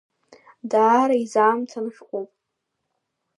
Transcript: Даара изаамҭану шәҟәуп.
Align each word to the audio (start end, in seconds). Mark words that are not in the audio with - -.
Даара 0.71 1.15
изаамҭану 1.23 1.91
шәҟәуп. 1.95 2.29